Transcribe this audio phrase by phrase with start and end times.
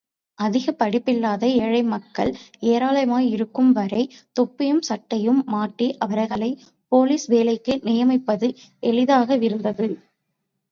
[0.39, 2.31] அதிகப் படிப்பில்லாத ஏழை மக்கள்
[2.63, 4.01] ஏராளமாயிருக்கும் வரை
[4.35, 8.49] தொப்பியும் சட்டையும் மாட்டி அவர்களைப் போலீஸ் வேலைக்கு நியமிப்பது
[8.83, 9.89] எளிதாகவிருந்தது.